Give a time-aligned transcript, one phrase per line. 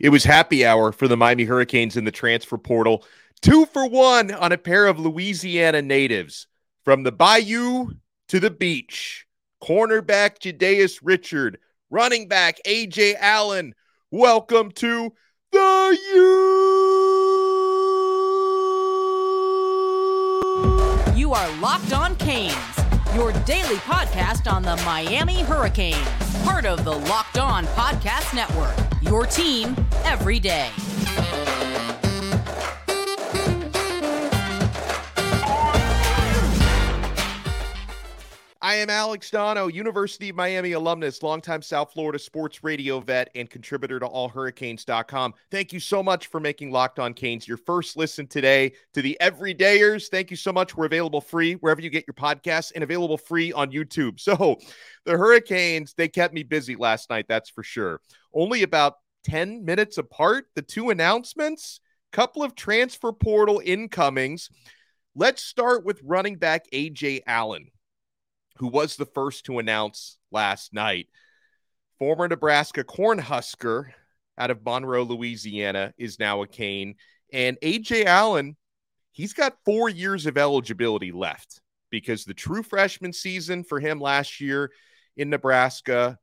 [0.00, 3.04] It was happy hour for the Miami Hurricanes in the transfer portal.
[3.42, 6.46] Two for one on a pair of Louisiana natives
[6.86, 7.90] from the bayou
[8.28, 9.26] to the beach.
[9.62, 11.58] Cornerback Ja'dais Richard,
[11.90, 13.74] running back Ajay Allen.
[14.10, 15.12] Welcome to
[15.52, 16.46] the U.
[21.14, 22.54] You are locked on Canes,
[23.14, 25.98] your daily podcast on the Miami Hurricanes,
[26.42, 28.89] part of the Locked On Podcast Network.
[29.10, 29.74] Your team
[30.04, 30.70] every day.
[38.62, 43.50] I am Alex Donno, University of Miami alumnus, longtime South Florida sports radio vet, and
[43.50, 45.34] contributor to allhurricanes.com.
[45.50, 48.74] Thank you so much for making Locked On Canes your first listen today.
[48.94, 50.76] To the everydayers, thank you so much.
[50.76, 54.20] We're available free wherever you get your podcasts and available free on YouTube.
[54.30, 54.58] So,
[55.04, 58.00] the Hurricanes, they kept me busy last night, that's for sure.
[58.32, 61.80] Only about 10 minutes apart, the two announcements,
[62.12, 64.48] couple of transfer portal incomings.
[65.14, 67.70] Let's start with running back Ajay Allen
[68.60, 71.08] who was the first to announce last night.
[71.98, 73.86] Former Nebraska Cornhusker
[74.36, 76.96] out of Monroe, Louisiana, is now a Cane.
[77.32, 78.58] And Ajay Allen,
[79.12, 84.42] he's got four years of eligibility left because the true freshman season for him last
[84.42, 84.70] year
[85.16, 86.18] in Nebraska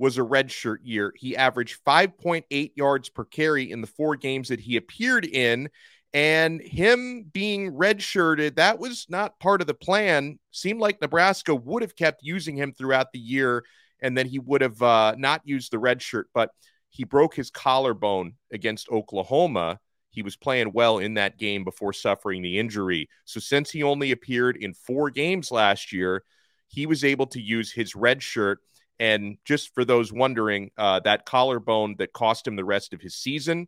[0.00, 1.12] was a redshirt year.
[1.14, 5.68] He averaged 5.8 yards per carry in the four games that he appeared in.
[6.14, 10.38] And him being redshirted, that was not part of the plan.
[10.52, 13.62] Seemed like Nebraska would have kept using him throughout the year,
[14.00, 16.24] and then he would have uh, not used the redshirt.
[16.32, 16.50] But
[16.88, 19.78] he broke his collarbone against Oklahoma.
[20.08, 23.08] He was playing well in that game before suffering the injury.
[23.26, 26.24] So, since he only appeared in four games last year,
[26.68, 28.60] he was able to use his red shirt.
[29.00, 33.16] And just for those wondering, uh, that collarbone that cost him the rest of his
[33.16, 33.66] season,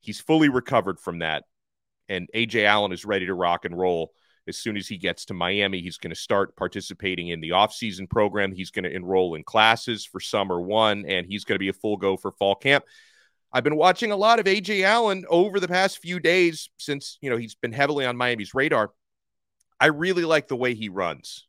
[0.00, 1.44] he's fully recovered from that
[2.08, 4.12] and Ajay Allen is ready to rock and roll.
[4.46, 8.08] As soon as he gets to Miami, he's going to start participating in the offseason
[8.08, 8.52] program.
[8.52, 11.74] He's going to enroll in classes for summer one, and he's going to be a
[11.74, 12.84] full go for fall camp.
[13.52, 17.28] I've been watching a lot of Ajay Allen over the past few days since, you
[17.28, 18.90] know, he's been heavily on Miami's radar.
[19.80, 21.46] I really like the way he runs.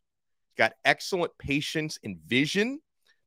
[0.57, 2.79] Got excellent patience and vision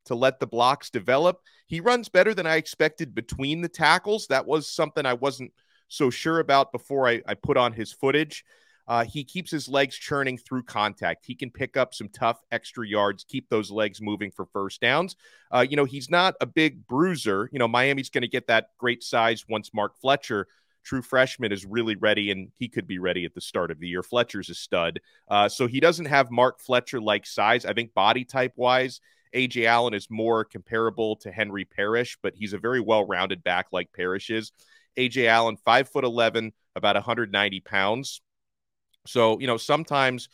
[0.07, 1.41] to let the blocks develop.
[1.67, 4.27] He runs better than I expected between the tackles.
[4.27, 5.53] That was something I wasn't
[5.89, 8.45] so sure about before I, I put on his footage.
[8.89, 11.25] Uh, he keeps his legs churning through contact.
[11.25, 15.17] He can pick up some tough extra yards, keep those legs moving for first downs.
[15.53, 17.49] Uh, you know, he's not a big bruiser.
[17.53, 20.49] You know, Miami's going to get that great size once Mark Fletcher,
[20.83, 23.87] true freshman, is really ready, and he could be ready at the start of the
[23.87, 24.03] year.
[24.03, 25.01] Fletcher's a stud.
[25.29, 27.65] Uh, so he doesn't have Mark Fletcher like size.
[27.65, 29.01] I think body type wise,
[29.35, 33.67] Ajay Allen is more comparable to Henry Parrish, but he's a very well rounded back
[33.73, 34.53] like Parrish is.
[34.99, 38.21] AJ Allen, five foot 11, about 190 pounds.
[39.07, 40.29] So, you know, sometimes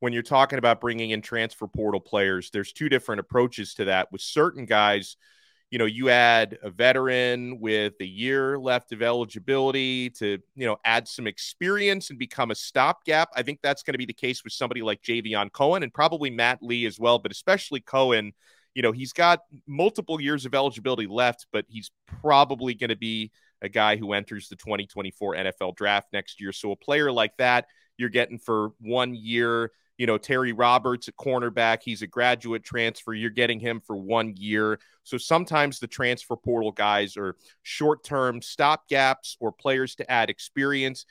[0.00, 4.10] when you're talking about bringing in transfer portal players, there's two different approaches to that.
[4.10, 5.16] With certain guys,
[5.70, 10.76] you know, you add a veteran with a year left of eligibility to, you know,
[10.84, 13.30] add some experience and become a stopgap.
[13.36, 16.28] I think that's going to be the case with somebody like Javion Cohen and probably
[16.28, 18.32] Matt Lee as well, but especially Cohen.
[18.74, 23.32] You know, he's got multiple years of eligibility left, but he's probably going to be
[23.62, 26.52] a guy who enters the 2024 NFL draft next year.
[26.52, 27.66] So a player like that,
[27.96, 29.72] you're getting for one year.
[30.00, 33.12] You know, Terry Roberts at cornerback, he's a graduate transfer.
[33.12, 34.80] You're getting him for one year.
[35.02, 40.30] So sometimes the transfer portal guys are short term stop gaps or players to add
[40.30, 41.04] experience.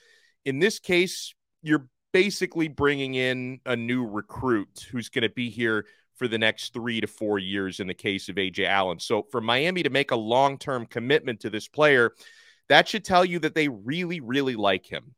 [0.43, 5.85] In this case, you're basically bringing in a new recruit who's going to be here
[6.15, 8.97] for the next three to four years in the case of Ajay Allen.
[8.97, 12.13] So for Miami to make a long term commitment to this player,
[12.69, 15.13] that should tell you that they really, really like him.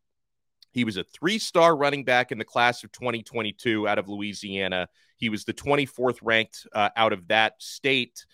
[0.72, 4.88] He was a three star running back in the class of 2022 out of Louisiana.
[5.18, 8.26] He was the 24th ranked uh, out of that state.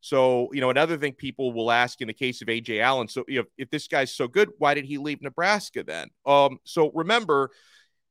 [0.00, 3.24] So, you know, another thing people will ask in the case of Ajay Allen so,
[3.28, 6.08] you know, if this guy's so good, why did he leave Nebraska then?
[6.26, 7.50] Um, so remember,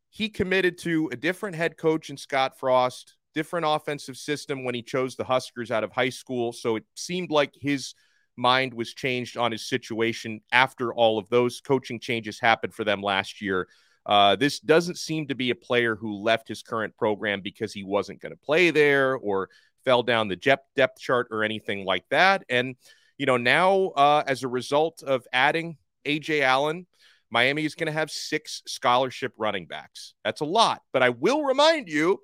[0.09, 4.81] he committed to a different head coach in Scott Frost, different offensive system when he
[4.81, 6.53] chose the Huskers out of high school.
[6.53, 7.93] So it seemed like his
[8.41, 13.01] mind was changed on his situation after all of those coaching changes happened for them
[13.01, 13.67] last year.
[14.05, 17.83] Uh, this doesn't seem to be a player who left his current program because he
[17.83, 19.49] wasn't going to play there or
[19.85, 22.43] fell down the depth chart or anything like that.
[22.49, 22.75] And,
[23.17, 26.87] you know, now uh, as a result of adding Ajay Allen,
[27.29, 30.15] Miami is going to have six scholarship running backs.
[30.25, 30.81] That's a lot.
[30.91, 32.21] But I will remind you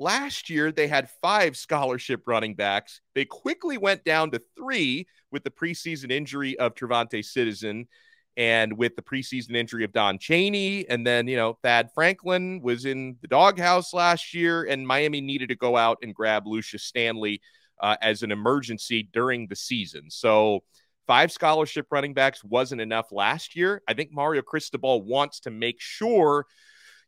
[0.00, 3.00] Last year, they had five scholarship running backs.
[3.16, 7.88] They quickly went down to three with the preseason injury of Travante Citizen
[8.36, 10.88] and with the preseason injury of Don Chaney.
[10.88, 15.48] And then, you know, Thad Franklin was in the doghouse last year, and Miami needed
[15.48, 17.40] to go out and grab Lucius Stanley
[17.80, 20.10] uh, as an emergency during the season.
[20.10, 20.60] So,
[21.08, 23.82] five scholarship running backs wasn't enough last year.
[23.88, 26.46] I think Mario Cristobal wants to make sure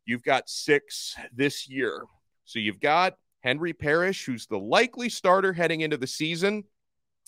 [0.04, 2.02] you've got six this year.
[2.50, 6.64] So, you've got Henry Parrish, who's the likely starter heading into the season.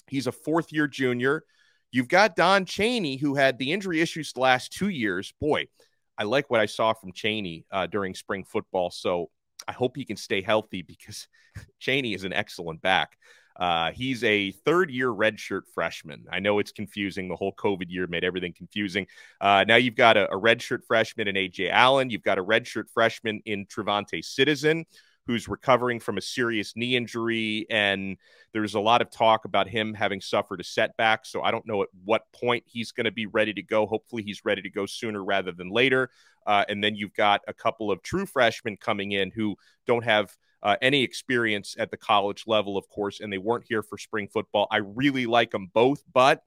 [0.09, 1.45] He's a fourth year junior.
[1.91, 5.33] You've got Don Chaney, who had the injury issues the last two years.
[5.41, 5.69] Boy,
[6.17, 8.91] I like what I saw from Chaney uh, during spring football.
[8.91, 9.31] So
[9.69, 11.29] I hope he can stay healthy because
[11.79, 13.17] Chaney is an excellent back.
[13.55, 16.25] Uh, he's a third year redshirt freshman.
[16.33, 17.29] I know it's confusing.
[17.29, 19.07] The whole COVID year made everything confusing.
[19.41, 22.09] Uh, now you've got a, a redshirt freshman in Ajay Allen.
[22.09, 24.87] You've got a redshirt freshman in Travante Citizen
[25.27, 27.67] who's recovering from a serious knee injury.
[27.71, 28.17] And
[28.53, 31.27] there's a lot of talk about him having suffered a setback.
[31.27, 33.87] So I don't know at what point he's going to be ready to go.
[33.87, 36.11] Hopefully, he's ready to go sooner rather than later.
[36.47, 40.37] Uh, and then you've got a couple of true freshmen coming in who don't have.
[40.65, 44.29] Uh, any experience at the college level, of course, and they weren't here for spring
[44.29, 44.69] football.
[44.71, 46.45] I really like them both, but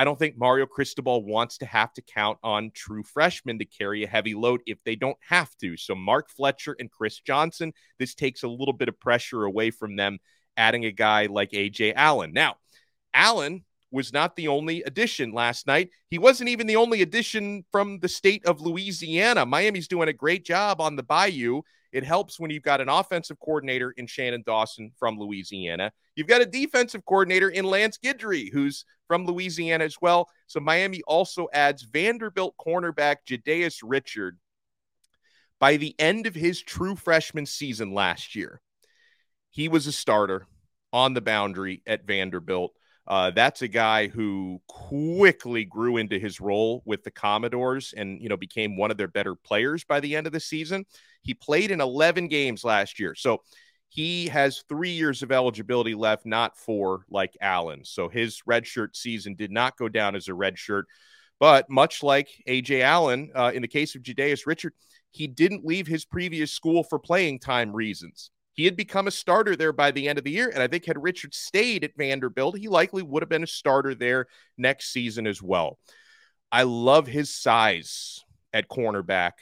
[0.00, 4.02] I don't think Mario Cristobal wants to have to count on true freshmen to carry
[4.02, 5.76] a heavy load if they don't have to.
[5.76, 9.96] So, Mark Fletcher and Chris Johnson, this takes a little bit of pressure away from
[9.96, 10.18] them,
[10.56, 12.32] adding a guy like Ajay Allen.
[12.32, 12.54] Now,
[13.12, 15.90] Allen was not the only addition last night.
[16.08, 19.44] He wasn't even the only addition from the state of Louisiana.
[19.44, 21.60] Miami's doing a great job on the Bayou.
[21.92, 25.92] It helps when you've got an offensive coordinator in Shannon Dawson from Louisiana.
[26.20, 30.28] You've got a defensive coordinator in Lance Guidry, who's from Louisiana as well.
[30.48, 34.38] So Miami also adds Vanderbilt cornerback Ja'dais Richard.
[35.58, 38.60] By the end of his true freshman season last year,
[39.48, 40.46] he was a starter
[40.92, 42.72] on the boundary at Vanderbilt.
[43.06, 48.28] Uh, that's a guy who quickly grew into his role with the Commodores and you
[48.28, 50.84] know became one of their better players by the end of the season.
[51.22, 53.40] He played in 11 games last year, so
[53.90, 57.84] he has three years of eligibility left, not four like Allen.
[57.84, 60.84] So his redshirt season did not go down as a redshirt.
[61.40, 64.74] But much like Ajay Allen, uh, in the case of Ja'dais Richard,
[65.10, 68.30] he didn't leave his previous school for playing time reasons.
[68.52, 70.50] He had become a starter there by the end of the year.
[70.54, 73.96] And I think had Richard stayed at Vanderbilt, he likely would have been a starter
[73.96, 74.26] there
[74.56, 75.78] next season as well.
[76.52, 79.32] I love his size at cornerback.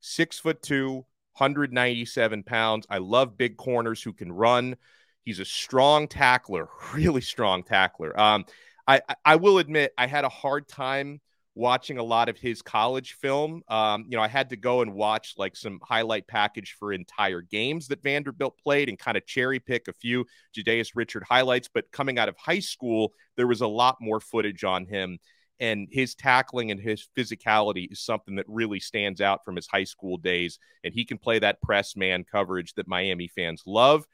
[0.00, 1.06] Six foot two,
[1.36, 2.86] 197 pounds.
[2.88, 4.76] I love big corners who can run.
[5.24, 8.18] He's a strong tackler, really strong tackler.
[8.18, 8.44] Um,
[8.86, 11.20] I, I will admit I had a hard time
[11.54, 13.62] watching a lot of his college film.
[13.68, 17.40] Um, you know, I had to go and watch like some highlight package for entire
[17.40, 20.26] games that Vanderbilt played and kind of cherry pick a few
[20.56, 21.68] Ja'dais Richard highlights.
[21.72, 25.18] But coming out of high school, there was a lot more footage on him.
[25.60, 29.84] And his tackling and his physicality is something that really stands out from his high
[29.84, 30.58] school days.
[30.82, 34.06] And he can play that press man coverage that Miami fans love.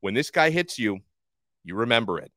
[0.00, 1.00] When this guy hits you,
[1.64, 2.30] you remember it.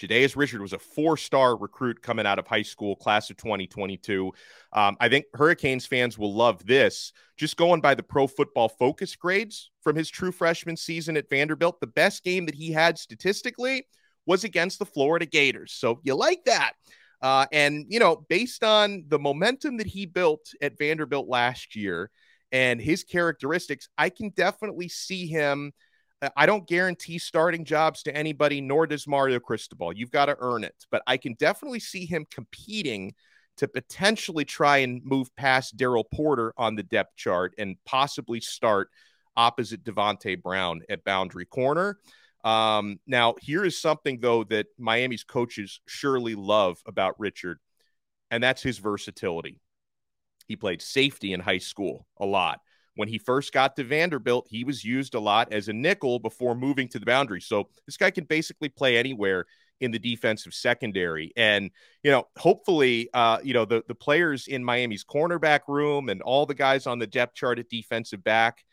[0.00, 4.32] Ja'dais Richard was a four star recruit coming out of high school, class of 2022.
[4.72, 7.12] Um, I think Hurricanes fans will love this.
[7.36, 11.80] Just going by the pro football focus grades from his true freshman season at Vanderbilt,
[11.80, 13.86] the best game that he had statistically
[14.26, 15.72] was against the Florida Gators.
[15.72, 16.72] So you like that.
[17.22, 22.10] Uh, and, you know, based on the momentum that he built at Vanderbilt last year
[22.50, 25.72] and his characteristics, I can definitely see him
[26.36, 29.92] I don't guarantee starting jobs to anybody, nor does Mario Cristobal.
[29.92, 30.74] You've got to earn it.
[30.90, 33.14] But I can definitely see him competing
[33.56, 38.88] to potentially try and move past Daryl Porter on the depth chart and possibly start
[39.36, 41.98] opposite Davonte Brown at boundary corner.
[42.44, 47.58] Um, now, here is something, though, that Miami's coaches surely love about Richard,
[48.30, 49.60] and that's his versatility.
[50.46, 52.60] He played safety in high school a lot.
[52.96, 56.54] When he first got to Vanderbilt, he was used a lot as a nickel before
[56.54, 57.40] moving to the boundary.
[57.40, 59.46] So this guy can basically play anywhere
[59.80, 61.32] in the defensive secondary.
[61.36, 61.70] And,
[62.02, 66.46] you know, hopefully, uh, you know, the, the players in Miami's cornerback room and all
[66.46, 68.64] the guys on the depth chart at defensive back,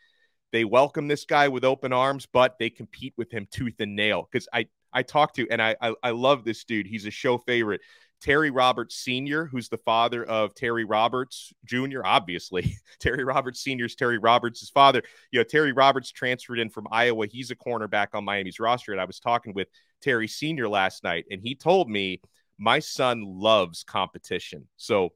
[0.52, 4.28] they welcome this guy with open arms, but they compete with him tooth and nail.
[4.30, 6.86] Because I, I talked to, and I, I, I love this dude.
[6.86, 7.80] He's a show favorite.
[8.20, 12.76] Terry Roberts Sr., who's the father of Terry Roberts Jr., obviously.
[13.00, 13.84] Terry Roberts Sr.
[13.84, 15.02] is Terry Roberts' father.
[15.30, 17.26] You know, Terry Roberts transferred in from Iowa.
[17.26, 18.92] He's a cornerback on Miami's roster.
[18.92, 19.68] And I was talking with
[20.02, 20.68] Terry Sr.
[20.68, 22.20] last night, and he told me,
[22.58, 24.66] my son loves competition.
[24.76, 25.10] So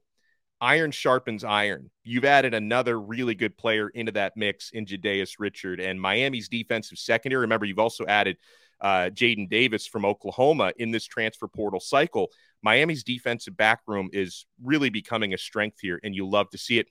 [0.63, 1.91] iron sharpens iron.
[2.05, 6.97] You've added another really good player into that mix in Ja'dais Richard and Miami's defensive
[6.97, 7.41] secondary.
[7.41, 8.37] Remember, you've also added
[8.79, 12.29] uh, Jaden Davis from Oklahoma in this transfer portal cycle.
[12.61, 16.79] Miami's defensive back room is really becoming a strength here, and you love to see
[16.79, 16.87] it.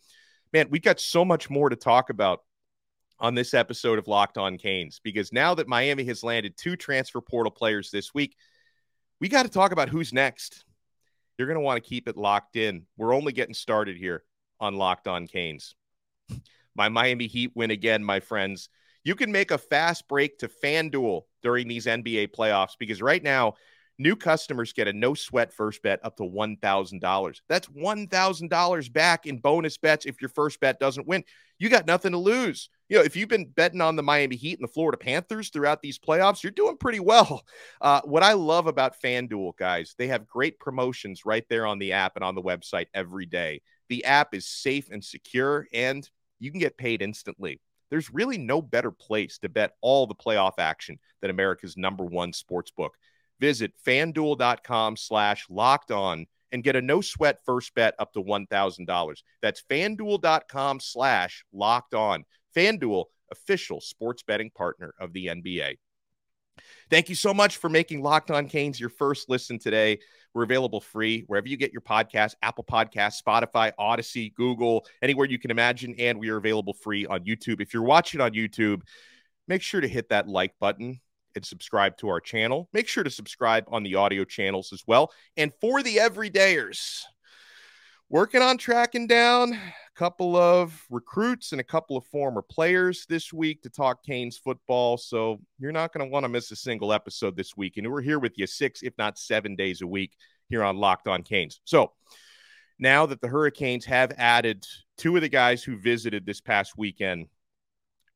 [0.53, 2.41] Man, we've got so much more to talk about
[3.19, 7.23] on this episode of Locked On Canes because now that Miami has landed two transfer
[7.23, 8.37] portal players this week,
[9.19, 10.67] we got to talk about who's next.
[11.43, 12.87] You're going to want to keep it locked in.
[12.97, 14.23] We're only getting started here
[14.61, 15.75] on Locked On Canes.
[16.77, 18.69] My Miami Heat win again, my friends.
[19.03, 23.55] You can make a fast break to FanDuel during these NBA playoffs because right now,
[24.03, 27.41] new customers get a no sweat first bet up to $1,000.
[27.49, 31.25] That's $1,000 back in bonus bets if your first bet doesn't win.
[31.59, 32.69] You got nothing to lose.
[32.89, 35.81] You know, if you've been betting on the Miami Heat and the Florida Panthers throughout
[35.81, 37.43] these playoffs, you're doing pretty well.
[37.81, 41.93] Uh, what I love about FanDuel, guys, they have great promotions right there on the
[41.93, 43.61] app and on the website every day.
[43.89, 47.61] The app is safe and secure, and you can get paid instantly.
[47.91, 52.33] There's really no better place to bet all the playoff action than America's number one
[52.33, 52.95] sports book.
[53.43, 59.23] Visit fanduel.com slash locked on and get a no sweat first bet up to $1,000.
[59.43, 62.25] That's fanduel.com slash locked on.
[62.57, 65.79] Fanduel, official sports betting partner of the NBA.
[66.89, 69.99] Thank you so much for making Locked On Canes your first listen today.
[70.35, 75.41] We're available free wherever you get your podcast Apple Podcasts, Spotify, Audacy, Google, anywhere you
[75.41, 75.97] can imagine.
[75.99, 77.61] And we are available free on YouTube.
[77.61, 78.83] If you're watching on YouTube,
[79.49, 81.01] make sure to hit that like button
[81.37, 82.69] and subscribe to our channel.
[82.73, 85.13] Make sure to subscribe on the audio channels as well.
[85.37, 87.03] And for the everydayers,
[88.09, 93.33] working on tracking down a couple of recruits and a couple of former players this
[93.33, 94.99] week to talk Canes football.
[94.99, 97.79] So you're not going to want to miss a single episode this week.
[97.79, 100.13] And we're here with you six, if not seven days a week
[100.49, 101.61] here on Locked On Canes.
[101.65, 101.93] So
[102.79, 104.67] now that the Hurricanes have added
[104.99, 107.29] two of the guys who visited this past weekend,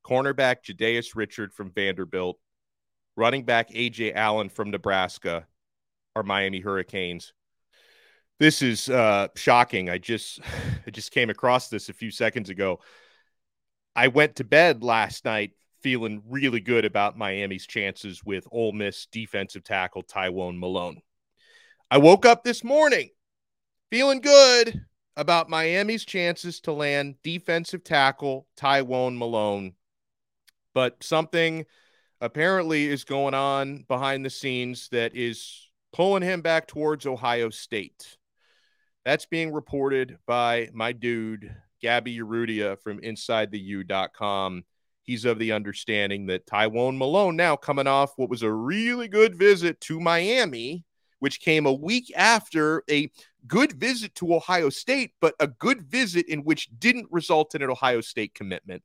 [0.05, 2.39] cornerback Ja'dais Richard from Vanderbilt,
[3.17, 5.47] running back Ajay Allen from Nebraska,
[6.15, 7.33] our Miami Hurricanes
[8.39, 9.89] this is uh, shocking.
[9.89, 10.41] I just
[10.87, 12.81] I just came across this a few seconds ago.
[13.95, 19.07] I went to bed last night feeling really good about Miami's chances with Ole Miss
[19.07, 21.01] defensive tackle Tywone Malone.
[21.91, 23.11] I woke up this morning
[23.91, 24.85] feeling good
[25.17, 29.73] about Miami's chances to land defensive tackle Tywone Malone,
[30.75, 31.65] but something
[32.21, 38.17] apparently is going on behind the scenes that is pulling him back towards Ohio State.
[39.05, 44.65] That's being reported by my dude, Gaby Urrutia from InsideTheU.com.
[45.03, 49.37] He's of the understanding that Tywone Malone, now coming off what was a really good
[49.37, 50.85] visit to Miami,
[51.21, 53.09] which came a week after a
[53.47, 57.71] good visit to Ohio State, but a good visit in which didn't result in an
[57.71, 58.83] Ohio State commitment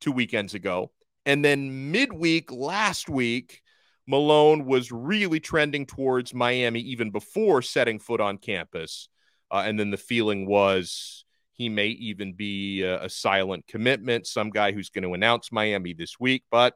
[0.00, 0.90] two weekends ago.
[1.24, 3.62] And then midweek last week,
[4.06, 9.08] Malone was really trending towards Miami even before setting foot on campus.
[9.50, 14.50] Uh, and then the feeling was he may even be a, a silent commitment, some
[14.50, 16.44] guy who's going to announce Miami this week.
[16.50, 16.74] But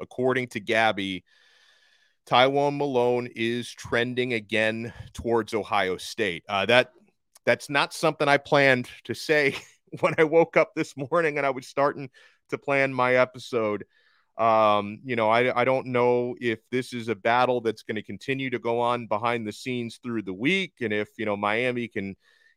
[0.00, 1.24] according to Gaby,
[2.26, 6.44] Tywone Malone is trending again towards Ohio State.
[6.48, 6.90] Uh, that
[7.44, 9.56] that's not something I planned to say
[10.00, 12.10] when I woke up this morning and I was starting
[12.50, 13.84] to plan my episode.
[14.36, 18.02] Um, you know, I, I don't know if this is a battle that's going to
[18.02, 21.86] continue to go on behind the scenes through the week and if, you know, Miami
[21.86, 22.16] can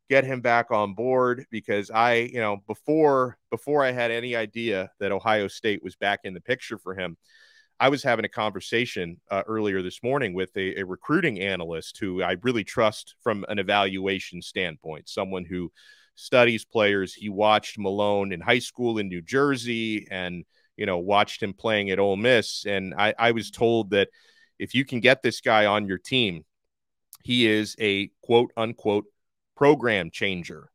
[0.09, 4.89] get him back on board because I, you know, before before I had any idea
[4.99, 7.17] that Ohio State was back in the picture for him,
[7.79, 12.23] I was having a conversation uh, earlier this morning with a, a recruiting analyst who
[12.23, 15.71] I really trust from an evaluation standpoint, someone who
[16.17, 17.13] studies players.
[17.13, 20.43] He watched Malone in high school in New Jersey and
[20.77, 24.09] you know, watched him playing at Ole Miss, and I, I was told that
[24.59, 26.45] if you can get this guy on your team,
[27.23, 29.05] he is a quote unquote
[29.55, 30.69] program changer.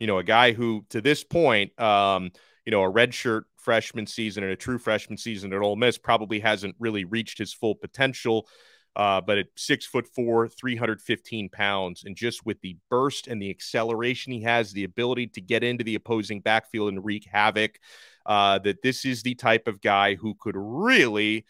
[0.00, 2.30] You know, a guy who to this point, um,
[2.66, 6.40] you know, a redshirt freshman season and a true freshman season at Ole Miss probably
[6.40, 8.48] hasn't really reached his full potential.
[8.96, 13.50] Uh, but at six foot four, 315 pounds, and just with the burst and the
[13.50, 17.78] acceleration he has, the ability to get into the opposing backfield and wreak havoc,
[18.26, 21.44] uh, that this is the type of guy who could really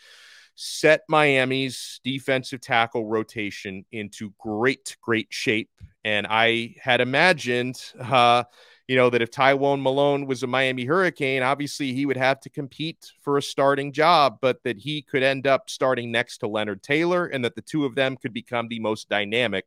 [0.54, 5.70] set Miami's defensive tackle rotation into great, great shape.
[6.04, 8.44] And I had imagined, uh,
[8.86, 12.50] you know, that if Tywone Malone was a Miami Hurricane, obviously he would have to
[12.50, 16.82] compete for a starting job, but that he could end up starting next to Leonard
[16.82, 19.64] Taylor and that the two of them could become the most dynamic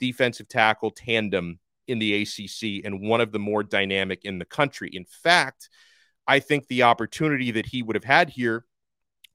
[0.00, 4.90] defensive tackle tandem in the ACC and one of the more dynamic in the country.
[4.92, 5.68] In fact,
[6.26, 8.64] I think the opportunity that he would have had here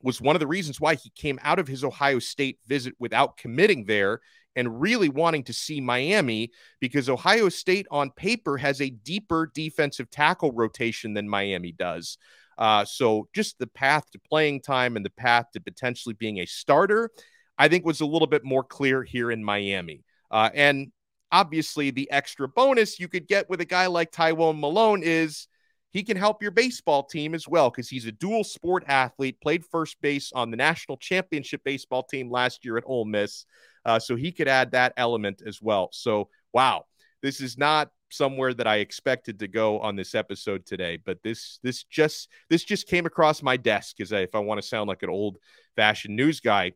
[0.01, 3.37] was one of the reasons why he came out of his Ohio State visit without
[3.37, 4.21] committing there
[4.55, 10.09] and really wanting to see Miami because Ohio State on paper has a deeper defensive
[10.09, 12.17] tackle rotation than Miami does.
[12.57, 16.45] Uh, so just the path to playing time and the path to potentially being a
[16.45, 17.09] starter,
[17.57, 20.03] I think was a little bit more clear here in Miami.
[20.29, 20.91] Uh, and
[21.31, 25.47] obviously, the extra bonus you could get with a guy like Tywone Malone is
[25.91, 29.63] he can help your baseball team as well because he's a dual sport athlete, played
[29.63, 33.45] first base on the national championship baseball team last year at Ole Miss.
[33.85, 35.89] Uh, so he could add that element as well.
[35.91, 36.85] So, wow,
[37.21, 41.59] this is not somewhere that I expected to go on this episode today, but this
[41.63, 45.03] this just this just came across my desk because if I want to sound like
[45.03, 45.37] an old
[45.75, 46.73] fashioned news guy,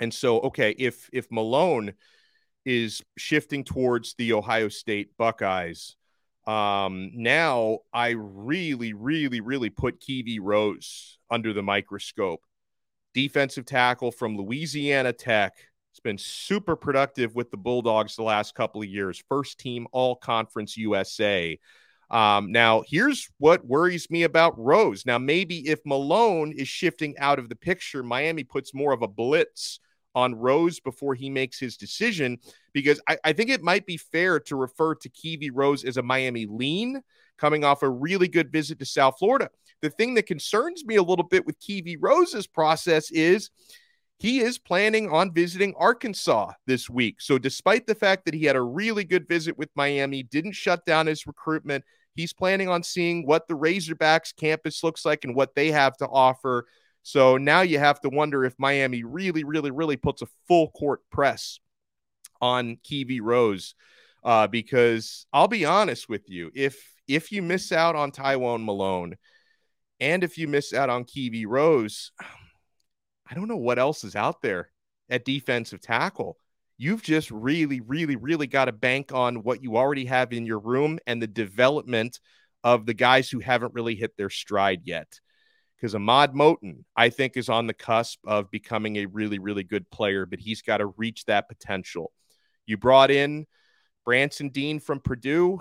[0.00, 1.92] and so okay, if if Malone
[2.64, 5.96] is shifting towards the Ohio State Buckeyes,
[6.46, 12.42] um, now I really, really, really put Keivie Rose under the microscope.
[13.14, 15.54] Defensive tackle from Louisiana Tech
[15.92, 19.22] has been super productive with the Bulldogs the last couple of years.
[19.28, 21.58] First team All Conference USA.
[22.10, 25.04] Um, now, here's what worries me about Rose.
[25.06, 29.08] Now, maybe if Malone is shifting out of the picture, Miami puts more of a
[29.08, 29.80] blitz
[30.14, 32.38] on Rose before he makes his decision,
[32.74, 36.02] because I, I think it might be fair to refer to Keivie Rose as a
[36.02, 37.00] Miami lean
[37.38, 39.48] coming off a really good visit to South Florida.
[39.80, 43.50] The thing that concerns me a little bit with Keivie Rose's process is
[44.22, 47.20] he is planning on visiting Arkansas this week.
[47.20, 50.86] So, despite the fact that he had a really good visit with Miami, didn't shut
[50.86, 55.56] down his recruitment, he's planning on seeing what the Razorbacks campus looks like and what
[55.56, 56.68] they have to offer.
[57.02, 61.00] So, now you have to wonder if Miami really, really, really puts a full court
[61.10, 61.58] press
[62.40, 63.74] on Keivie Rose.
[64.22, 69.16] Uh, because I'll be honest with you, if if you miss out on Tywone Malone
[69.98, 72.12] and if you miss out on Keivie Rose,
[73.32, 74.68] I don't know what else is out there
[75.08, 76.36] at defensive tackle.
[76.76, 80.58] You've just really, really, really got to bank on what you already have in your
[80.58, 82.20] room and the development
[82.62, 85.18] of the guys who haven't really hit their stride yet.
[85.74, 89.90] Because Ahmad Moten, I think, is on the cusp of becoming a really, really good
[89.90, 92.12] player, but he's got to reach that potential.
[92.66, 93.46] You brought in
[94.04, 95.58] Branson Deen from Purdue.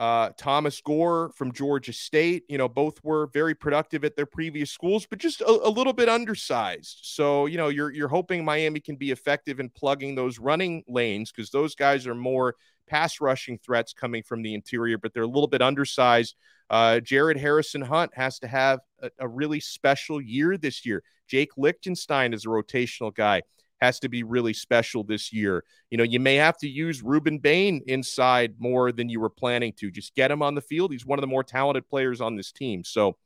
[0.00, 4.70] Uh, Thomas Gore from Georgia State, you know, both were very productive at their previous
[4.70, 7.00] schools, but just a, a, little bit undersized.
[7.02, 11.30] So, you know, you're you're hoping Miami can be effective in plugging those running lanes
[11.30, 12.56] because those guys are more
[12.88, 16.34] pass rushing threats coming from the interior, but they're a little bit undersized.
[16.70, 21.02] Uh, Jared Harrison Hunt has to have a, a really special year this year.
[21.28, 23.42] Jake Lichtenstein is a rotational guy
[23.80, 25.64] has to be really special this year.
[25.90, 29.72] You know, you may have to use Rueben Bain inside more than you were planning
[29.78, 29.90] to.
[29.90, 30.92] Just get him on the field.
[30.92, 32.84] He's one of the more talented players on this team.
[32.84, 33.16] So,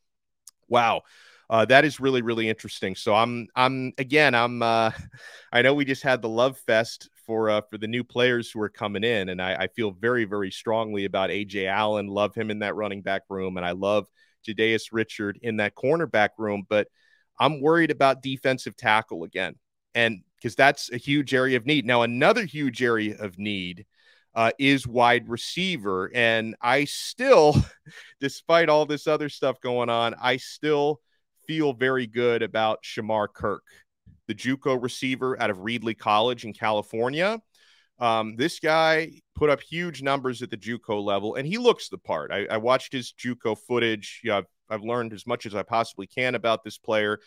[0.68, 1.02] wow.
[1.50, 2.94] Uh, that is really really interesting.
[2.94, 4.90] So I'm I'm again I'm uh,
[5.52, 8.60] I know we just had the love fest for uh, for the new players who
[8.60, 12.06] are coming in, and I, I feel very very strongly about Ajay Allen.
[12.06, 14.06] Love him in that running back room, and I love
[14.46, 16.64] Ja'dais Richard in that cornerback room.
[16.68, 16.88] But
[17.38, 19.56] I'm worried about defensive tackle again,
[19.94, 21.86] and because that's a huge area of need.
[21.86, 23.86] Now, another huge area of need
[24.34, 26.10] uh, is wide receiver.
[26.14, 27.56] And I still,
[28.20, 31.00] despite all this other stuff going on, I still
[31.46, 33.62] feel very good about Shemar Kirk,
[34.28, 37.40] the Juco receiver out of Reedley College in California.
[37.98, 41.96] Um, this guy put up huge numbers at the JUCO level, and he looks the
[41.96, 42.32] part.
[42.32, 44.20] I, I watched his JUCO footage.
[44.22, 47.20] Yeah, I've, I've learned as much as I possibly can about this player.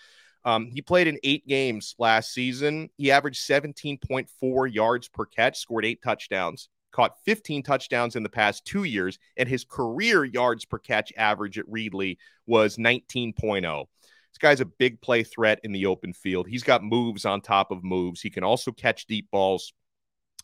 [0.47, 2.89] Um, he played in eight games last season.
[2.95, 8.63] He averaged 17.4 yards per catch, scored eight touchdowns, caught 15 touchdowns in the past
[8.63, 13.85] two years, and his career yards per catch average at Reedley was 19.0.
[14.01, 16.47] This guy's a big play threat in the open field.
[16.47, 18.21] He's got moves on top of moves.
[18.21, 19.73] He can also catch deep balls.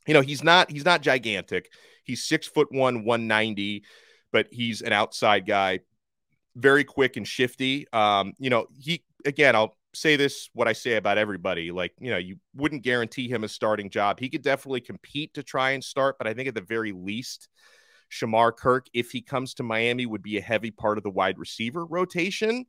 [0.05, 1.71] You know, he's not he's not gigantic.
[2.03, 3.85] He's six foot one, 190,
[4.33, 5.79] but he's an outside guy,
[6.57, 7.87] very quick and shifty.
[7.93, 11.71] Um, you know, he again, I'll say this what I say about everybody.
[11.71, 14.19] Like, you know, you wouldn't guarantee him a starting job.
[14.19, 17.47] He could definitely compete to try and start, but I think at the very least,
[18.11, 21.39] Shemar Kirk, if he comes to Miami, would be a heavy part of the wide
[21.39, 22.65] receiver rotation.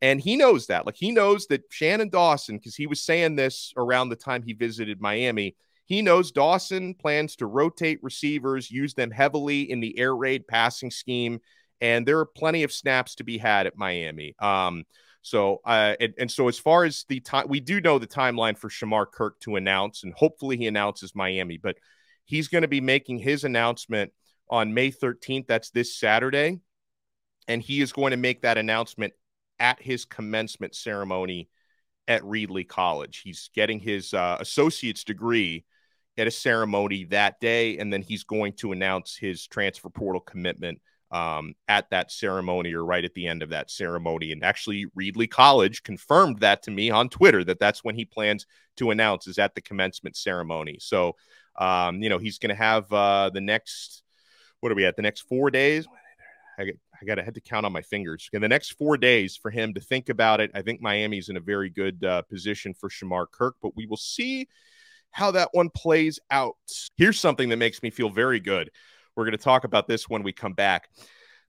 [0.00, 0.84] And he knows that.
[0.84, 4.52] Like, he knows that Shannon Dawson, because he was saying this around the time he
[4.52, 5.56] visited Miami,
[5.86, 10.90] he knows Dawson plans to rotate receivers, use them heavily in the air raid passing
[10.90, 11.38] scheme.
[11.80, 14.34] And there are plenty of snaps to be had at Miami.
[14.38, 14.84] Um,
[15.22, 18.58] so, uh, and, and so as far as the time, we do know the timeline
[18.58, 21.76] for Shemar Kirk to announce, and hopefully he announces Miami, but
[22.24, 24.12] he's going to be making his announcement
[24.50, 25.46] on May 13th.
[25.46, 26.60] That's this Saturday.
[27.48, 29.12] And he is going to make that announcement
[29.58, 31.48] at his commencement ceremony
[32.08, 33.22] at Reedley College.
[33.24, 35.64] He's getting his uh, associate's degree
[36.18, 40.80] at a ceremony that day, and then he's going to announce his transfer portal commitment
[41.12, 44.32] um, at that ceremony or right at the end of that ceremony.
[44.32, 48.46] And actually, Reedley College confirmed that to me on Twitter that that's when he plans
[48.78, 50.78] to announce is at the commencement ceremony.
[50.80, 51.16] So,
[51.58, 54.02] um, you know, he's going to have uh, the next,
[54.60, 54.96] what are we at?
[54.96, 55.86] The next four days.
[56.58, 58.30] I, I got to head to count on my fingers.
[58.32, 61.36] In the next four days for him to think about it, I think Miami's in
[61.36, 64.48] a very good uh, position for Shemar Kirk, but we will see
[65.10, 66.56] how that one plays out.
[66.96, 68.70] Here's something that makes me feel very good.
[69.16, 70.88] We're going to talk about this when we come back.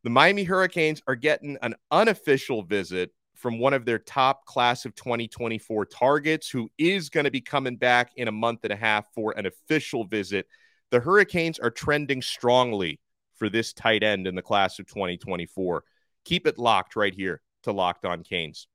[0.04, 4.96] The Miami Hurricanes are getting an unofficial visit from one of their top class of
[4.96, 9.06] 2024 targets, who is going to be coming back in a month and a half
[9.14, 10.48] for an official visit.
[10.92, 13.00] The Hurricanes are trending strongly
[13.36, 15.84] for this tight end in the class of 2024.
[16.26, 18.68] Keep it locked right here to Locked On Canes.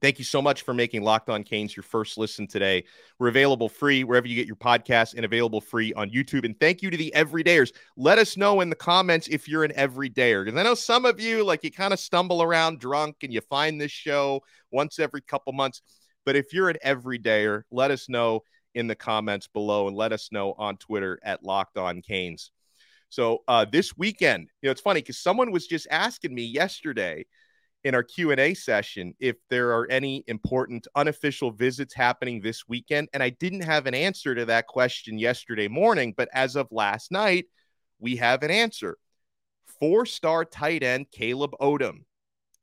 [0.00, 2.84] Thank you so much for making Locked On Canes your first listen today.
[3.18, 6.46] We're available free wherever you get your podcasts and available free on YouTube.
[6.46, 7.72] And thank you to the everydayers.
[7.96, 10.44] Let us know in the comments if you're an everydayer.
[10.44, 13.42] Because I know some of you, like, you kind of stumble around drunk and you
[13.42, 15.82] find this show once every couple months.
[16.24, 20.30] But if you're an everydayer, let us know in the comments below and let us
[20.32, 22.52] know on Twitter at Locked On Canes.
[23.10, 27.26] So uh, this weekend, you know, it's funny because someone was just asking me yesterday–
[27.84, 33.22] in our Q&A session if there are any important unofficial visits happening this weekend and
[33.22, 37.46] I didn't have an answer to that question yesterday morning but as of last night
[37.98, 38.96] we have an answer.
[39.78, 42.04] Four-star tight end Caleb Odom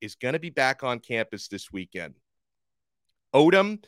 [0.01, 2.15] is going to be back on campus this weekend.
[3.33, 3.79] Odom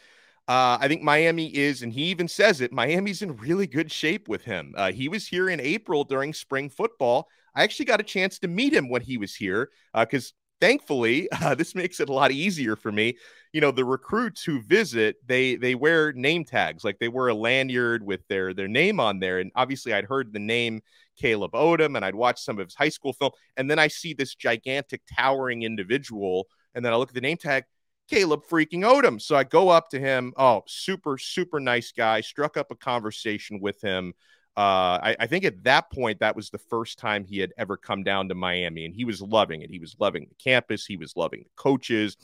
[0.50, 4.28] uh, I think Miami is, and he even says it, Miami's in really good shape
[4.28, 4.74] with him.
[4.76, 7.28] Uh, he was here in April during spring football.
[7.54, 11.30] I actually got a chance to meet him when he was here because uh, thankfully,
[11.42, 13.18] uh, this makes it a lot easier for me.
[13.54, 17.34] You know, the recruits who visit, they they wear name tags, like they wear a
[17.34, 19.40] lanyard with their their name on there.
[19.40, 20.82] And obviously, I'd heard the name
[21.18, 24.14] Caleb Odom, and I'd watched some of his high school film, and then I see
[24.14, 27.64] this gigantic, towering individual, and then I look at the name tag.
[28.10, 29.22] Caleb freaking Odom.
[29.22, 30.34] So I go up to him.
[30.36, 32.22] Oh, super, super nice guy.
[32.22, 34.14] Struck up a conversation with him.
[34.60, 37.78] Uh, I, I, think at that point, that was the first time he had ever
[37.78, 39.70] come down to Miami, and he was loving it.
[39.70, 42.18] He was loving the campus, he was loving the coaches.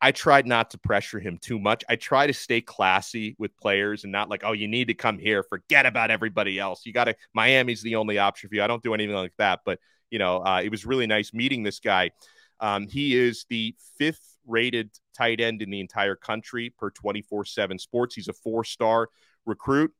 [0.00, 1.84] I tried not to pressure him too much.
[1.86, 5.18] I try to stay classy with players and not like, oh, you need to come
[5.18, 5.42] here.
[5.42, 6.86] Forget about everybody else.
[6.86, 8.62] You got to, Miami's the only option for you.
[8.62, 9.60] I don't do anything like that.
[9.66, 9.78] But,
[10.10, 12.10] you know, uh, it was really nice meeting this guy.
[12.58, 17.78] Um, he is the fifth rated tight end in the entire country per 24 7
[17.78, 18.14] sports.
[18.14, 19.10] He's a four star
[19.44, 19.92] recruit.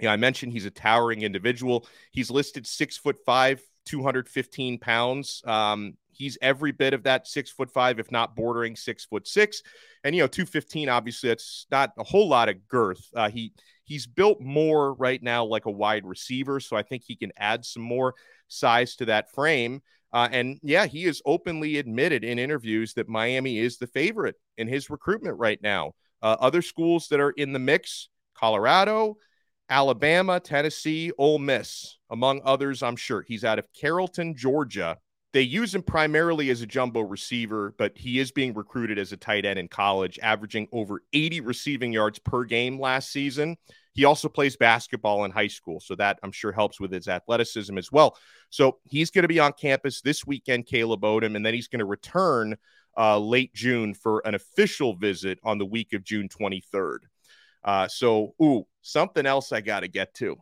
[0.00, 1.86] Yeah, I mentioned he's a towering individual.
[2.12, 5.42] He's listed six foot five, 215 pounds.
[5.44, 9.62] Um, he's every bit of that six foot five, if not bordering six foot six.
[10.04, 13.08] And you know, 215, obviously, that's not a whole lot of girth.
[13.14, 13.52] Uh, he
[13.84, 17.64] he's built more right now like a wide receiver, so I think he can add
[17.64, 18.14] some more
[18.48, 19.82] size to that frame.
[20.12, 24.68] Uh, and yeah, he has openly admitted in interviews that Miami is the favorite in
[24.68, 25.92] his recruitment right now.
[26.22, 29.16] Uh, other schools that are in the mix, Colorado,
[29.70, 33.22] Alabama, Tennessee, Ole Miss, among others, I'm sure.
[33.22, 34.96] He's out of Carrollton, Georgia.
[35.34, 39.16] They use him primarily as a jumbo receiver, but he is being recruited as a
[39.18, 43.56] tight end in college, averaging over 80 receiving yards per game last season.
[43.92, 47.76] He also plays basketball in high school, so that I'm sure helps with his athleticism
[47.76, 48.16] as well.
[48.48, 51.80] So he's going to be on campus this weekend, Caleb Odom, and then he's going
[51.80, 52.56] to return
[52.96, 57.00] uh, late June for an official visit on the week of June 23rd.
[57.64, 60.36] Uh, so, ooh, something else I got to get to.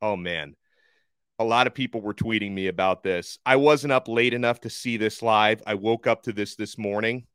[0.00, 0.54] Oh, man.
[1.38, 3.38] A lot of people were tweeting me about this.
[3.44, 5.62] I wasn't up late enough to see this live.
[5.66, 7.26] I woke up to this this morning.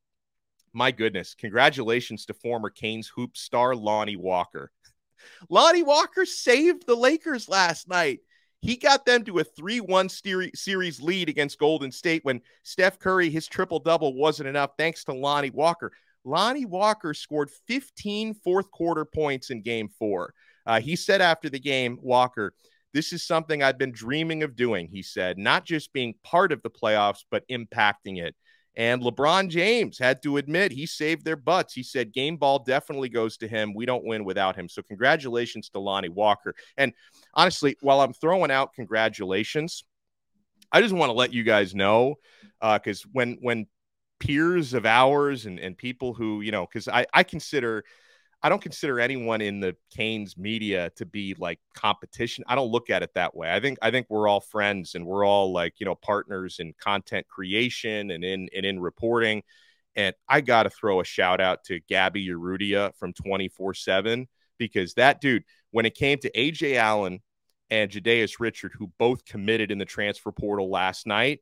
[0.74, 1.34] My goodness.
[1.34, 4.72] Congratulations to former Canes hoop star Lonnie Walker.
[5.50, 8.20] Lonnie Walker saved the Lakers last night.
[8.62, 13.30] He got them to a 3 1 series lead against Golden State when Steph Curry,
[13.30, 15.92] his triple double wasn't enough, thanks to Lonnie Walker.
[16.28, 20.34] Lonnie Walker scored 15 fourth quarter points in game four.
[20.66, 22.54] Uh, he said after the game, Walker,
[22.94, 26.62] this is something I've been dreaming of doing, he said, not just being part of
[26.62, 28.36] the playoffs, but impacting it.
[28.76, 31.74] And LeBron James had to admit he saved their butts.
[31.74, 33.74] He said, Game ball definitely goes to him.
[33.74, 34.70] We don't win without him.
[34.70, 36.54] So, congratulations to Lonnie Walker.
[36.78, 36.94] And
[37.34, 39.84] honestly, while I'm throwing out congratulations,
[40.72, 42.16] I just want to let you guys know
[42.62, 43.66] because uh, when when
[44.20, 47.84] peers of ours and, and people who, you know, because I, I consider
[48.44, 52.44] I don't consider anyone in the Canes media to be like competition.
[52.48, 53.52] I don't look at it that way.
[53.52, 56.74] I think I think we're all friends and we're all like, you know, partners in
[56.80, 59.42] content creation and in and in reporting.
[59.96, 64.28] And I got to throw a shout out to Gaby Urrutia from 24/7
[64.60, 67.20] because that dude when it came to Ajay Allen
[67.72, 71.40] and Ja'dais Richard who both committed in the transfer portal last night,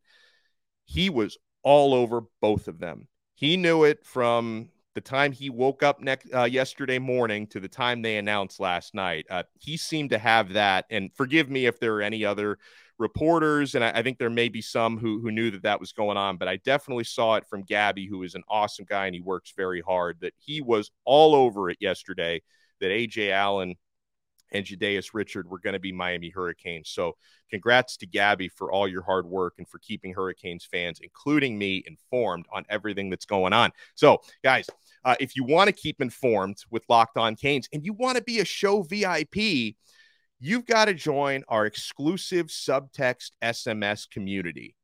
[0.85, 3.10] he was all over both of them.
[3.34, 7.67] He knew it from the time he woke up next uh, yesterday morning to the
[7.67, 9.25] time they announced last night.
[9.30, 10.86] Uh, he seemed to have that.
[10.89, 12.58] And forgive me if there are any other
[12.97, 15.91] reporters, and I, I, think there may be some who who knew that that was
[15.91, 19.15] going on, but I definitely saw it from Gaby, who is an awesome guy and
[19.15, 20.19] he works very hard.
[20.21, 22.41] That he was all over it yesterday.
[22.80, 23.75] That Ajay Allen
[24.56, 26.89] and Ja'dais Richard were going to be Miami Hurricanes.
[26.89, 27.18] So,
[27.50, 31.84] congrats to Gaby for all your hard work and for keeping Hurricanes fans, including me,
[31.86, 33.72] informed on everything that's going on.
[33.96, 34.68] So, guys,
[35.04, 38.24] uh, if you want to keep informed with Locked On Canes and you want to
[38.24, 39.76] be a show VIP,
[40.39, 44.76] you've got to join our exclusive subtext SMS community.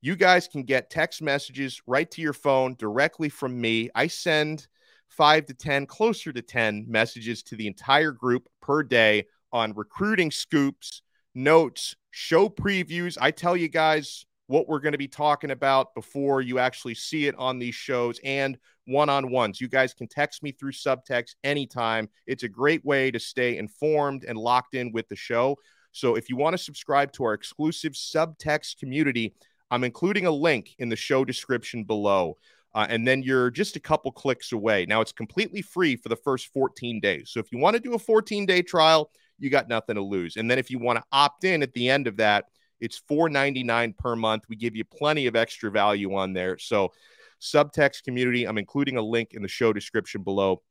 [0.00, 3.90] You guys can get text messages right to your phone directly from me.
[3.96, 4.68] I send
[5.08, 10.30] five to 10, closer to 10 messages to the entire group per day on recruiting
[10.30, 11.00] scoops,
[11.34, 13.16] notes, show previews.
[13.18, 17.26] I tell you guys what we're going to be talking about before you actually see
[17.26, 19.58] it on these shows and one on ones.
[19.58, 22.10] You guys can text me through subtext anytime.
[22.26, 25.56] It's a great way to stay informed and locked in with the show.
[25.92, 29.34] So if you want to subscribe to our exclusive subtext community,
[29.70, 32.36] I'm including a link in the show description below.
[32.74, 34.86] Uh, and then you're just a couple clicks away.
[34.86, 37.30] Now it's completely free for the first 14 days.
[37.30, 40.36] So if you want to do a 14 day trial, you got nothing to lose.
[40.36, 42.46] And then if you want to opt in at the end of that,
[42.80, 44.44] it's $4.99 per month.
[44.48, 46.58] We give you plenty of extra value on there.
[46.58, 46.92] So
[47.40, 50.62] subtext community, I'm including a link in the show description below.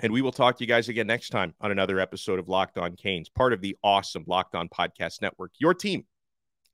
[0.00, 2.76] And we will talk to you guys again next time on another episode of Locked
[2.76, 6.04] On Canes, part of the awesome Locked On Podcast Network, your team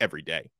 [0.00, 0.50] every day.